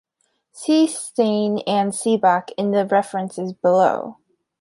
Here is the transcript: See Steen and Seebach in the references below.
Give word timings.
See 0.51 0.87
Steen 0.87 1.59
and 1.67 1.91
Seebach 1.91 2.49
in 2.57 2.71
the 2.71 2.87
references 2.87 3.53
below. 3.53 4.17